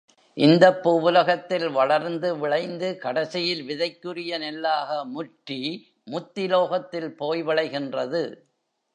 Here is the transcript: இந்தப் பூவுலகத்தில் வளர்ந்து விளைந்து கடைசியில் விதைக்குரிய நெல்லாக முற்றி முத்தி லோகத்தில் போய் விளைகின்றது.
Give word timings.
இந்தப் 0.37 0.87
பூவுலகத்தில் 0.87 1.71
வளர்ந்து 1.71 2.37
விளைந்து 2.37 2.97
கடைசியில் 2.97 3.63
விதைக்குரிய 3.63 4.37
நெல்லாக 4.37 5.05
முற்றி 5.05 5.59
முத்தி 6.03 6.47
லோகத்தில் 6.47 7.15
போய் 7.15 7.43
விளைகின்றது. 7.43 8.23